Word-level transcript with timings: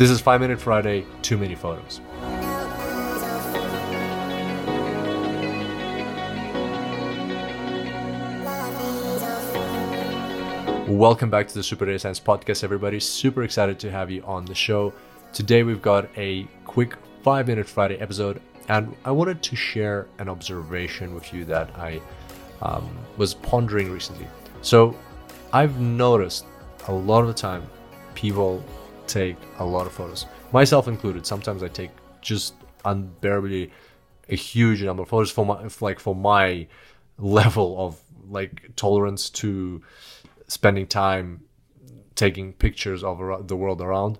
This 0.00 0.08
is 0.08 0.18
5 0.18 0.40
Minute 0.40 0.58
Friday, 0.58 1.04
too 1.20 1.36
many 1.36 1.54
photos. 1.54 2.00
Welcome 10.88 11.28
back 11.28 11.48
to 11.48 11.54
the 11.54 11.62
Super 11.62 11.84
Data 11.84 11.98
Science 11.98 12.18
Podcast, 12.18 12.64
everybody. 12.64 12.98
Super 12.98 13.42
excited 13.42 13.78
to 13.80 13.90
have 13.90 14.10
you 14.10 14.22
on 14.22 14.46
the 14.46 14.54
show. 14.54 14.94
Today, 15.34 15.64
we've 15.64 15.82
got 15.82 16.08
a 16.16 16.44
quick 16.64 16.96
5 17.22 17.48
Minute 17.48 17.68
Friday 17.68 17.98
episode, 17.98 18.40
and 18.70 18.96
I 19.04 19.10
wanted 19.10 19.42
to 19.42 19.54
share 19.54 20.06
an 20.18 20.30
observation 20.30 21.14
with 21.14 21.30
you 21.34 21.44
that 21.44 21.78
I 21.78 22.00
um, 22.62 22.88
was 23.18 23.34
pondering 23.34 23.90
recently. 23.90 24.28
So, 24.62 24.96
I've 25.52 25.78
noticed 25.78 26.46
a 26.88 26.92
lot 26.94 27.20
of 27.20 27.26
the 27.26 27.34
time 27.34 27.68
people 28.14 28.64
take 29.12 29.36
a 29.58 29.64
lot 29.64 29.86
of 29.86 29.92
photos, 29.92 30.26
myself 30.52 30.88
included. 30.88 31.26
Sometimes 31.26 31.62
I 31.62 31.68
take 31.68 31.90
just 32.20 32.54
unbearably 32.84 33.70
a 34.28 34.36
huge 34.36 34.82
number 34.82 35.02
of 35.02 35.08
photos 35.08 35.30
for 35.30 35.44
my 35.44 35.68
like 35.80 36.00
for 36.00 36.14
my 36.14 36.66
level 37.18 37.76
of 37.78 38.00
like 38.28 38.70
tolerance 38.76 39.28
to 39.30 39.82
spending 40.46 40.86
time 40.86 41.42
taking 42.14 42.52
pictures 42.52 43.02
of 43.02 43.48
the 43.48 43.56
world 43.56 43.80
around. 43.80 44.18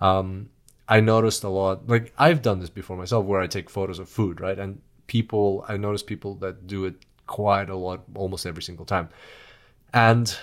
Um, 0.00 0.48
I 0.88 1.00
noticed 1.00 1.44
a 1.44 1.48
lot, 1.48 1.88
like 1.88 2.12
I've 2.18 2.42
done 2.42 2.60
this 2.60 2.70
before 2.70 2.96
myself, 2.96 3.24
where 3.24 3.40
I 3.40 3.46
take 3.46 3.70
photos 3.70 3.98
of 3.98 4.08
food, 4.08 4.40
right? 4.40 4.58
And 4.58 4.80
people, 5.06 5.64
I 5.68 5.76
notice 5.76 6.02
people 6.02 6.34
that 6.36 6.66
do 6.66 6.84
it 6.84 6.96
quite 7.26 7.70
a 7.70 7.76
lot, 7.76 8.02
almost 8.14 8.46
every 8.46 8.62
single 8.62 8.84
time. 8.84 9.08
And 9.94 10.36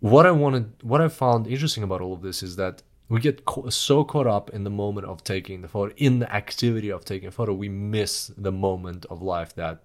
what 0.00 0.26
I 0.26 0.30
wanted, 0.30 0.72
what 0.82 1.00
I 1.00 1.08
found 1.08 1.46
interesting 1.46 1.82
about 1.82 2.00
all 2.00 2.12
of 2.12 2.22
this 2.22 2.42
is 2.42 2.56
that 2.56 2.82
we 3.08 3.20
get 3.20 3.42
so 3.70 4.04
caught 4.04 4.26
up 4.26 4.50
in 4.50 4.64
the 4.64 4.70
moment 4.70 5.06
of 5.06 5.24
taking 5.24 5.62
the 5.62 5.68
photo, 5.68 5.94
in 5.96 6.18
the 6.18 6.32
activity 6.32 6.90
of 6.90 7.04
taking 7.04 7.28
a 7.28 7.32
photo, 7.32 7.54
we 7.54 7.68
miss 7.68 8.30
the 8.36 8.52
moment 8.52 9.06
of 9.08 9.22
life 9.22 9.54
that 9.54 9.82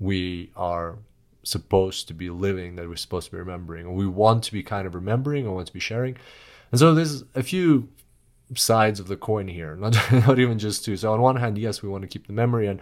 we 0.00 0.50
are 0.56 0.98
supposed 1.42 2.08
to 2.08 2.14
be 2.14 2.30
living, 2.30 2.76
that 2.76 2.88
we're 2.88 2.96
supposed 2.96 3.26
to 3.26 3.32
be 3.32 3.38
remembering, 3.38 3.86
or 3.86 3.94
we 3.94 4.06
want 4.06 4.44
to 4.44 4.52
be 4.52 4.62
kind 4.62 4.86
of 4.86 4.94
remembering, 4.94 5.46
or 5.46 5.54
want 5.54 5.66
to 5.66 5.72
be 5.72 5.80
sharing. 5.80 6.16
And 6.72 6.78
so 6.78 6.94
there's 6.94 7.22
a 7.34 7.42
few 7.42 7.88
sides 8.56 8.98
of 8.98 9.08
the 9.08 9.16
coin 9.16 9.48
here, 9.48 9.76
not 9.80 9.96
not 10.12 10.38
even 10.38 10.58
just 10.58 10.84
two. 10.84 10.96
So 10.96 11.12
on 11.12 11.20
one 11.20 11.36
hand, 11.36 11.58
yes, 11.58 11.82
we 11.82 11.88
want 11.88 12.02
to 12.02 12.08
keep 12.08 12.26
the 12.26 12.32
memory, 12.32 12.66
and 12.66 12.80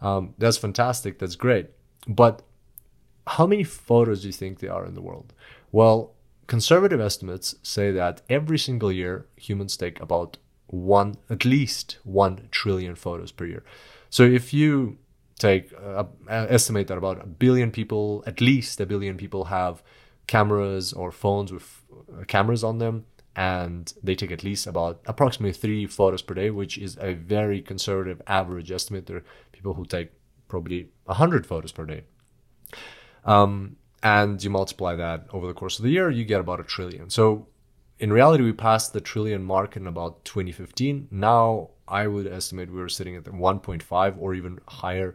um, 0.00 0.34
that's 0.38 0.56
fantastic, 0.56 1.18
that's 1.18 1.36
great. 1.36 1.70
But 2.06 2.42
how 3.26 3.46
many 3.46 3.64
photos 3.64 4.22
do 4.22 4.28
you 4.28 4.32
think 4.32 4.60
there 4.60 4.72
are 4.72 4.86
in 4.86 4.94
the 4.94 5.02
world? 5.02 5.32
Well, 5.76 6.14
conservative 6.46 7.02
estimates 7.02 7.54
say 7.62 7.90
that 7.90 8.22
every 8.30 8.56
single 8.56 8.90
year 8.90 9.26
humans 9.36 9.76
take 9.76 10.00
about 10.00 10.38
one, 10.68 11.16
at 11.28 11.44
least 11.44 11.98
one 12.02 12.48
trillion 12.50 12.94
photos 12.94 13.30
per 13.30 13.44
year. 13.44 13.62
So 14.08 14.22
if 14.22 14.54
you 14.54 14.96
take 15.38 15.74
uh, 15.74 16.04
estimate 16.30 16.86
that 16.86 16.96
about 16.96 17.22
a 17.22 17.26
billion 17.26 17.70
people, 17.70 18.24
at 18.26 18.40
least 18.40 18.80
a 18.80 18.86
billion 18.86 19.18
people 19.18 19.44
have 19.44 19.82
cameras 20.26 20.94
or 20.94 21.12
phones 21.12 21.52
with 21.52 21.84
uh, 21.92 22.24
cameras 22.24 22.64
on 22.64 22.78
them, 22.78 23.04
and 23.36 23.92
they 24.02 24.14
take 24.14 24.30
at 24.30 24.42
least 24.42 24.66
about 24.66 25.02
approximately 25.04 25.52
three 25.52 25.86
photos 25.86 26.22
per 26.22 26.32
day, 26.32 26.48
which 26.48 26.78
is 26.78 26.96
a 27.02 27.12
very 27.12 27.60
conservative 27.60 28.22
average 28.26 28.72
estimate. 28.72 29.04
There 29.04 29.18
are 29.18 29.24
people 29.52 29.74
who 29.74 29.84
take 29.84 30.12
probably 30.48 30.88
100 31.04 31.46
photos 31.46 31.72
per 31.72 31.84
day. 31.84 32.04
Um, 33.26 33.76
and 34.02 34.42
you 34.42 34.50
multiply 34.50 34.94
that 34.96 35.26
over 35.32 35.46
the 35.46 35.54
course 35.54 35.78
of 35.78 35.84
the 35.84 35.90
year, 35.90 36.10
you 36.10 36.24
get 36.24 36.40
about 36.40 36.60
a 36.60 36.64
trillion. 36.64 37.10
So 37.10 37.46
in 37.98 38.12
reality, 38.12 38.44
we 38.44 38.52
passed 38.52 38.92
the 38.92 39.00
trillion 39.00 39.42
mark 39.42 39.76
in 39.76 39.86
about 39.86 40.24
2015. 40.24 41.08
Now 41.10 41.70
I 41.88 42.06
would 42.06 42.26
estimate 42.26 42.70
we 42.70 42.80
were 42.80 42.88
sitting 42.88 43.16
at 43.16 43.24
1.5 43.24 44.16
or 44.18 44.34
even 44.34 44.60
higher 44.68 45.14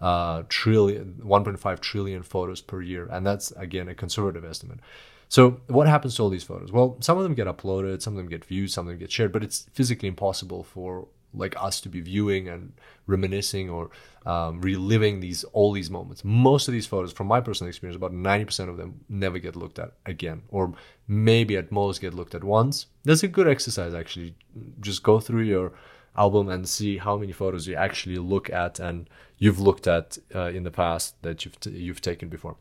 uh, 0.00 0.42
trillion, 0.48 1.20
1.5 1.24 1.80
trillion 1.80 2.22
photos 2.22 2.60
per 2.60 2.82
year, 2.82 3.08
and 3.10 3.26
that's 3.26 3.50
again 3.52 3.88
a 3.88 3.94
conservative 3.94 4.44
estimate. 4.44 4.80
So 5.28 5.60
what 5.66 5.88
happens 5.88 6.14
to 6.16 6.22
all 6.22 6.28
these 6.28 6.44
photos? 6.44 6.70
Well, 6.70 6.96
some 7.00 7.18
of 7.18 7.24
them 7.24 7.34
get 7.34 7.46
uploaded, 7.46 8.02
some 8.02 8.12
of 8.12 8.18
them 8.18 8.28
get 8.28 8.44
viewed, 8.44 8.70
some 8.70 8.86
of 8.86 8.92
them 8.92 8.98
get 8.98 9.10
shared, 9.10 9.32
but 9.32 9.42
it's 9.42 9.66
physically 9.72 10.08
impossible 10.08 10.62
for 10.62 11.08
like 11.34 11.54
us 11.62 11.80
to 11.82 11.88
be 11.88 12.00
viewing 12.00 12.48
and 12.48 12.72
reminiscing 13.06 13.70
or 13.70 13.90
um, 14.24 14.60
reliving 14.60 15.20
these 15.20 15.44
all 15.52 15.72
these 15.72 15.90
moments. 15.90 16.24
Most 16.24 16.68
of 16.68 16.72
these 16.72 16.86
photos, 16.86 17.12
from 17.12 17.26
my 17.26 17.40
personal 17.40 17.68
experience, 17.68 17.96
about 17.96 18.12
ninety 18.12 18.44
percent 18.44 18.70
of 18.70 18.76
them 18.76 19.00
never 19.08 19.38
get 19.38 19.56
looked 19.56 19.78
at 19.78 19.92
again, 20.06 20.42
or 20.48 20.74
maybe 21.06 21.56
at 21.56 21.70
most 21.70 22.00
get 22.00 22.14
looked 22.14 22.34
at 22.34 22.44
once. 22.44 22.86
That's 23.04 23.22
a 23.22 23.28
good 23.28 23.48
exercise, 23.48 23.94
actually. 23.94 24.34
Just 24.80 25.02
go 25.02 25.20
through 25.20 25.42
your 25.42 25.72
album 26.16 26.48
and 26.48 26.66
see 26.68 26.96
how 26.96 27.16
many 27.16 27.32
photos 27.32 27.66
you 27.66 27.76
actually 27.76 28.16
look 28.16 28.48
at 28.48 28.80
and 28.80 29.08
you've 29.36 29.60
looked 29.60 29.86
at 29.86 30.16
uh, 30.34 30.46
in 30.46 30.62
the 30.62 30.70
past 30.70 31.20
that 31.22 31.44
you've 31.44 31.60
t- 31.60 31.70
you've 31.70 32.00
taken 32.00 32.28
before. 32.28 32.56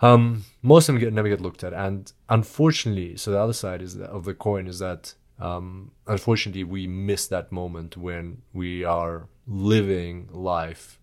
Um, 0.00 0.44
most 0.62 0.88
of 0.88 0.94
them 0.94 1.00
get, 1.00 1.12
never 1.12 1.28
get 1.28 1.42
looked 1.42 1.62
at, 1.62 1.74
and 1.74 2.10
unfortunately, 2.28 3.16
so 3.16 3.32
the 3.32 3.38
other 3.38 3.52
side 3.52 3.82
is 3.82 3.98
of 3.98 4.24
the 4.24 4.32
coin 4.32 4.66
is 4.66 4.78
that 4.78 5.14
um, 5.40 5.90
unfortunately 6.06 6.64
we 6.64 6.86
miss 6.86 7.26
that 7.28 7.50
moment 7.50 7.96
when 7.96 8.42
we 8.52 8.84
are 8.84 9.28
living 9.46 10.28
life 10.32 11.00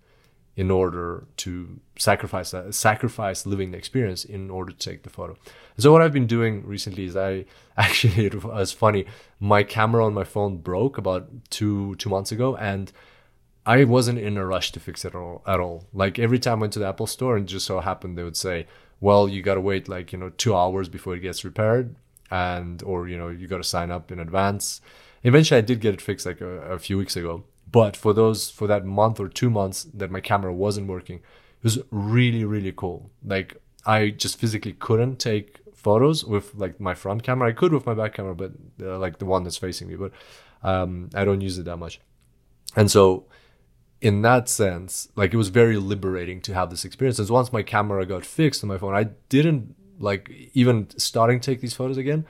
in 0.58 0.72
order 0.72 1.28
to 1.38 1.80
sacrifice 2.00 2.50
that, 2.50 2.74
sacrifice 2.74 3.46
living 3.46 3.72
the 3.72 3.78
experience 3.78 4.26
in 4.26 4.50
order 4.50 4.72
to 4.72 4.78
take 4.78 5.04
the 5.04 5.10
photo. 5.10 5.38
So 5.78 5.92
what 5.92 6.02
I've 6.02 6.12
been 6.12 6.26
doing 6.26 6.66
recently 6.66 7.06
is 7.06 7.16
I 7.16 7.46
actually 7.78 8.26
it 8.26 8.44
was 8.44 8.72
funny. 8.72 9.06
My 9.40 9.64
camera 9.64 10.04
on 10.06 10.16
my 10.16 10.24
phone 10.24 10.58
broke 10.58 10.98
about 10.98 11.30
two 11.52 11.96
two 11.96 12.10
months 12.10 12.32
ago, 12.32 12.56
and 12.56 12.92
I 13.68 13.84
wasn't 13.84 14.18
in 14.18 14.36
a 14.36 14.46
rush 14.46 14.72
to 14.72 14.80
fix 14.80 15.06
it 15.06 15.10
at 15.10 15.16
all. 15.16 15.44
At 15.46 15.60
all. 15.60 15.86
Like 15.94 16.18
every 16.18 16.40
time 16.40 16.60
I 16.60 16.62
went 16.62 16.74
to 16.74 16.80
the 16.80 16.88
Apple 16.88 17.08
store, 17.08 17.38
and 17.38 17.48
just 17.48 17.68
so 17.68 17.80
happened 17.80 18.18
they 18.18 18.24
would 18.24 18.38
say, 18.38 18.66
"Well, 19.00 19.30
you 19.30 19.44
gotta 19.44 19.62
wait 19.62 19.88
like 19.88 20.12
you 20.12 20.18
know 20.18 20.30
two 20.30 20.56
hours 20.56 20.90
before 20.90 21.16
it 21.16 21.20
gets 21.20 21.46
repaired." 21.46 21.96
And 22.30 22.84
or 22.84 23.08
you 23.08 23.18
know 23.18 23.30
you 23.30 23.48
got 23.48 23.58
to 23.58 23.64
sign 23.64 23.92
up 23.92 24.12
in 24.12 24.20
advance. 24.20 24.82
Eventually 25.24 25.58
i 25.58 25.62
did 25.62 25.82
get 25.82 25.94
it 25.94 26.02
fixed 26.02 26.26
like 26.26 26.42
a, 26.42 26.74
a, 26.74 26.80
few 26.80 26.98
weeks 26.98 27.16
ago. 27.16 27.44
But 27.70 27.98
for 27.98 28.14
those 28.14 28.50
for 28.50 28.68
that 28.68 28.86
month 28.86 29.20
or 29.20 29.28
two 29.28 29.50
months 29.50 29.86
that 29.94 30.12
my 30.12 30.22
camera 30.22 30.54
wasn't 30.54 30.88
working 30.88 31.18
it 31.18 31.64
was 31.64 31.80
really 31.92 32.44
really 32.46 32.74
cool. 32.76 33.10
Like 33.24 33.62
i 33.86 34.10
just 34.10 34.40
physically 34.40 34.74
couldn't 34.74 35.18
take 35.18 35.60
photos 35.74 36.26
with 36.26 36.54
like 36.56 36.80
my 36.80 36.94
front 36.94 37.24
camera. 37.24 37.50
I 37.50 37.54
could 37.54 37.74
with 37.74 37.86
my 37.86 37.94
back 37.94 38.16
camera 38.16 38.36
but 38.36 38.52
uh, 38.82 38.98
like 38.98 39.20
the 39.20 39.26
one 39.26 39.44
that's 39.44 39.58
facing 39.58 39.88
me 39.88 39.96
but 39.96 40.12
um, 40.64 41.10
i 41.14 41.24
don't 41.24 41.42
use 41.42 41.58
it 41.58 41.66
that 41.66 41.78
much. 41.78 42.00
And 42.76 42.92
so 42.92 43.26
in 44.00 44.22
that 44.22 44.48
sense 44.48 45.10
like 45.16 45.34
it 45.34 45.38
was 45.38 45.50
very 45.50 45.78
liberating 45.78 46.42
to 46.42 46.54
have 46.54 46.70
this 46.70 46.86
experience. 46.86 47.20
As 47.20 47.32
once 47.32 47.52
my 47.52 47.64
camera 47.64 48.06
got 48.06 48.26
fixed 48.26 48.64
on 48.64 48.68
my 48.68 48.78
phone 48.78 48.94
i 48.94 49.06
didn't 49.30 49.76
like 50.00 50.30
even 50.54 50.88
starting 50.98 51.40
to 51.40 51.52
take 51.52 51.62
these 51.62 51.74
photos 51.74 51.98
again 51.98 52.26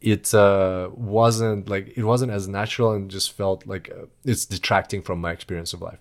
it 0.00 0.32
uh, 0.32 0.90
wasn't 0.92 1.68
like 1.68 1.96
it 1.96 2.04
wasn't 2.04 2.30
as 2.30 2.46
natural 2.46 2.92
and 2.92 3.10
just 3.10 3.32
felt 3.32 3.66
like 3.66 3.90
uh, 3.90 4.06
it's 4.24 4.44
detracting 4.44 5.02
from 5.02 5.20
my 5.20 5.32
experience 5.32 5.72
of 5.72 5.82
life. 5.82 5.98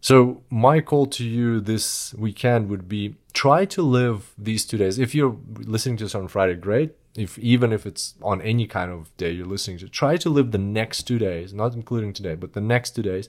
So 0.00 0.42
my 0.50 0.80
call 0.80 1.06
to 1.06 1.24
you 1.24 1.60
this 1.60 2.12
weekend 2.14 2.68
would 2.68 2.88
be 2.88 3.14
try 3.32 3.64
to 3.66 3.82
live 3.82 4.34
these 4.36 4.66
two 4.66 4.76
days. 4.76 4.98
If 4.98 5.14
you're 5.14 5.36
listening 5.60 5.96
to 5.98 6.04
this 6.04 6.14
on 6.14 6.28
friday 6.28 6.54
great. 6.54 6.94
If 7.16 7.38
even 7.38 7.72
if 7.72 7.86
it's 7.86 8.14
on 8.22 8.42
any 8.42 8.66
kind 8.66 8.90
of 8.90 9.16
day 9.16 9.30
you're 9.30 9.46
listening 9.46 9.78
to 9.78 9.88
try 9.88 10.16
to 10.16 10.28
live 10.28 10.50
the 10.50 10.58
next 10.58 11.04
two 11.04 11.18
days 11.18 11.54
not 11.54 11.74
including 11.74 12.12
today 12.12 12.34
but 12.34 12.54
the 12.54 12.60
next 12.60 12.90
two 12.90 13.02
days 13.02 13.28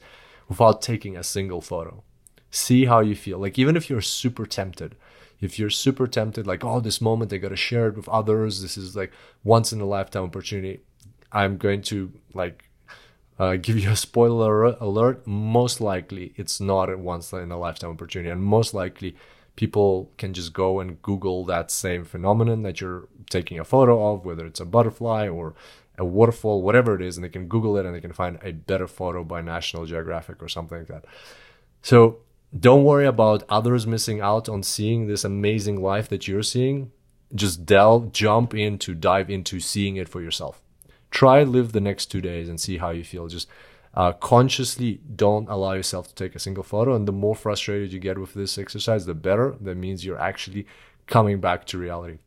without 0.49 0.81
taking 0.81 1.15
a 1.15 1.23
single 1.23 1.61
photo. 1.61 2.03
See 2.51 2.85
how 2.85 2.99
you 2.99 3.15
feel. 3.15 3.37
Like 3.37 3.57
even 3.59 3.77
if 3.77 3.89
you're 3.89 4.01
super 4.01 4.45
tempted 4.45 4.95
if 5.41 5.59
you're 5.59 5.69
super 5.69 6.07
tempted, 6.07 6.47
like, 6.47 6.63
oh, 6.63 6.79
this 6.79 7.01
moment 7.01 7.33
I 7.33 7.37
gotta 7.37 7.55
share 7.55 7.87
it 7.87 7.95
with 7.95 8.09
others, 8.09 8.61
this 8.61 8.77
is 8.77 8.95
like 8.95 9.11
once 9.43 9.73
in 9.73 9.81
a 9.81 9.85
lifetime 9.85 10.23
opportunity, 10.23 10.81
I'm 11.31 11.57
going 11.57 11.81
to 11.83 12.11
like 12.33 12.69
uh, 13.37 13.55
give 13.61 13.79
you 13.79 13.91
a 13.91 13.95
spoiler 13.95 14.63
alert. 14.63 15.25
Most 15.27 15.81
likely, 15.81 16.33
it's 16.35 16.59
not 16.59 16.89
a 16.89 16.97
once 16.97 17.33
in 17.33 17.51
a 17.51 17.59
lifetime 17.59 17.91
opportunity, 17.91 18.29
and 18.29 18.43
most 18.43 18.73
likely, 18.73 19.15
people 19.55 20.11
can 20.17 20.33
just 20.33 20.53
go 20.53 20.79
and 20.79 21.01
Google 21.01 21.45
that 21.45 21.71
same 21.71 22.03
phenomenon 22.03 22.63
that 22.63 22.81
you're 22.81 23.07
taking 23.29 23.59
a 23.59 23.63
photo 23.63 24.13
of, 24.13 24.25
whether 24.25 24.45
it's 24.45 24.59
a 24.59 24.65
butterfly 24.65 25.27
or 25.27 25.55
a 25.97 26.05
waterfall, 26.05 26.61
whatever 26.61 26.95
it 26.95 27.01
is, 27.01 27.17
and 27.17 27.23
they 27.23 27.29
can 27.29 27.47
Google 27.47 27.77
it 27.77 27.85
and 27.85 27.95
they 27.95 28.01
can 28.01 28.11
find 28.11 28.37
a 28.43 28.51
better 28.51 28.87
photo 28.87 29.23
by 29.23 29.41
National 29.41 29.85
Geographic 29.85 30.43
or 30.43 30.49
something 30.49 30.79
like 30.79 30.87
that. 30.87 31.05
So 31.81 32.17
don't 32.57 32.83
worry 32.83 33.05
about 33.05 33.43
others 33.49 33.85
missing 33.85 34.21
out 34.21 34.47
on 34.47 34.63
seeing 34.63 35.07
this 35.07 35.23
amazing 35.23 35.81
life 35.81 36.07
that 36.09 36.27
you're 36.27 36.43
seeing. 36.43 36.91
Just 37.33 37.65
delve, 37.65 38.11
jump 38.11 38.53
into, 38.53 38.93
dive 38.93 39.29
into 39.29 39.59
seeing 39.59 39.97
it 39.97 40.07
for 40.07 40.21
yourself. 40.21 40.61
Try 41.11 41.43
live 41.43 41.71
the 41.71 41.81
next 41.81 42.05
two 42.07 42.21
days 42.21 42.47
and 42.47 42.59
see 42.59 42.77
how 42.77 42.91
you 42.91 43.03
feel. 43.03 43.27
Just 43.27 43.47
uh, 43.93 44.13
consciously 44.13 45.01
don't 45.15 45.49
allow 45.49 45.73
yourself 45.73 46.07
to 46.07 46.15
take 46.15 46.35
a 46.35 46.39
single 46.39 46.63
photo. 46.63 46.95
And 46.95 47.07
the 47.07 47.11
more 47.11 47.35
frustrated 47.35 47.91
you 47.91 47.99
get 47.99 48.17
with 48.17 48.33
this 48.33 48.57
exercise, 48.57 49.05
the 49.05 49.13
better. 49.13 49.55
That 49.59 49.75
means 49.75 50.05
you're 50.05 50.19
actually 50.19 50.67
coming 51.07 51.39
back 51.39 51.65
to 51.67 51.77
reality. 51.77 52.19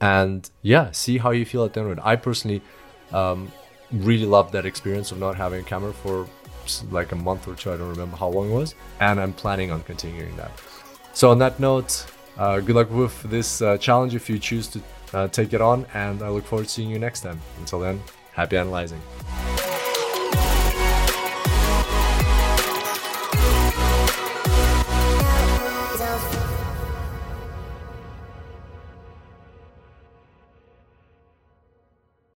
And 0.00 0.50
yeah, 0.62 0.90
see 0.90 1.18
how 1.18 1.30
you 1.30 1.44
feel 1.44 1.64
at 1.64 1.74
the 1.74 1.80
end. 1.80 2.00
I 2.02 2.16
personally 2.16 2.62
Um, 3.12 3.52
really 3.92 4.26
loved 4.26 4.50
that 4.52 4.66
experience 4.66 5.12
of 5.12 5.18
not 5.20 5.36
having 5.36 5.60
a 5.60 5.62
camera 5.62 5.92
for 5.92 6.26
like 6.90 7.12
a 7.12 7.16
month 7.16 7.48
or 7.48 7.54
two. 7.54 7.72
I 7.72 7.76
don't 7.76 7.88
remember 7.88 8.16
how 8.16 8.28
long 8.28 8.50
it 8.50 8.54
was, 8.54 8.74
and 9.00 9.20
I'm 9.20 9.32
planning 9.32 9.70
on 9.70 9.82
continuing 9.82 10.36
that. 10.36 10.50
So 11.12 11.30
on 11.30 11.38
that 11.38 11.58
note, 11.58 12.06
uh, 12.36 12.60
good 12.60 12.76
luck 12.76 12.90
with 12.90 13.22
this 13.24 13.62
uh, 13.62 13.78
challenge 13.78 14.14
if 14.14 14.28
you 14.28 14.38
choose 14.38 14.68
to 14.68 14.82
uh, 15.14 15.28
take 15.28 15.52
it 15.52 15.60
on, 15.60 15.86
and 15.94 16.22
I 16.22 16.28
look 16.28 16.44
forward 16.44 16.64
to 16.64 16.70
seeing 16.70 16.90
you 16.90 16.98
next 16.98 17.20
time. 17.20 17.40
Until 17.58 17.80
then, 17.80 18.02
happy 18.32 18.56
analyzing. 18.56 19.00